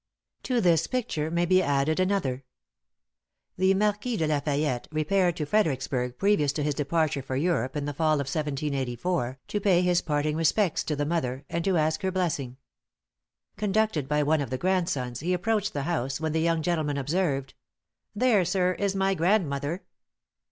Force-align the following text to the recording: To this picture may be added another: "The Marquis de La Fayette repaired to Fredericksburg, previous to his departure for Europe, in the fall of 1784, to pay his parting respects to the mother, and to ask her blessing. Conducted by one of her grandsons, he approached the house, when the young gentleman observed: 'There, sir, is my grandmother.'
To 0.41 0.59
this 0.59 0.87
picture 0.87 1.29
may 1.29 1.45
be 1.45 1.61
added 1.61 1.99
another: 1.99 2.43
"The 3.55 3.75
Marquis 3.75 4.17
de 4.17 4.25
La 4.25 4.39
Fayette 4.39 4.87
repaired 4.91 5.35
to 5.35 5.45
Fredericksburg, 5.45 6.17
previous 6.17 6.51
to 6.53 6.63
his 6.63 6.73
departure 6.73 7.21
for 7.21 7.35
Europe, 7.35 7.75
in 7.75 7.85
the 7.85 7.93
fall 7.93 8.13
of 8.15 8.25
1784, 8.25 9.37
to 9.47 9.59
pay 9.59 9.83
his 9.83 10.01
parting 10.01 10.35
respects 10.35 10.83
to 10.85 10.95
the 10.95 11.05
mother, 11.05 11.45
and 11.51 11.63
to 11.65 11.77
ask 11.77 12.01
her 12.01 12.09
blessing. 12.11 12.57
Conducted 13.57 14.07
by 14.07 14.23
one 14.23 14.41
of 14.41 14.49
her 14.49 14.57
grandsons, 14.57 15.19
he 15.19 15.33
approached 15.35 15.73
the 15.73 15.83
house, 15.83 16.19
when 16.19 16.31
the 16.31 16.41
young 16.41 16.63
gentleman 16.63 16.97
observed: 16.97 17.53
'There, 18.15 18.43
sir, 18.43 18.71
is 18.79 18.95
my 18.95 19.13
grandmother.' 19.13 19.83